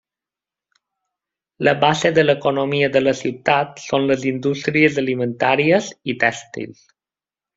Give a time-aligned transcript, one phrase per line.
[1.67, 6.83] La base de l'economia de la ciutat són les indústries alimentàries i tèxtils.